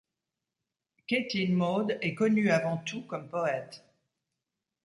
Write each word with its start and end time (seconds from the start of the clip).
Caitlín 1.05 1.53
Maude 1.53 1.99
est 2.01 2.15
connue 2.15 2.49
avant 2.49 2.77
tout 2.77 3.03
comme 3.05 3.29
poète. 3.29 3.83